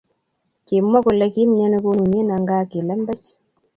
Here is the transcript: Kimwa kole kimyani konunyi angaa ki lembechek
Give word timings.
Kimwa 0.65 0.99
kole 1.05 1.25
kimyani 1.33 1.77
konunyi 1.83 2.19
angaa 2.35 2.63
ki 2.69 2.79
lembechek 2.87 3.35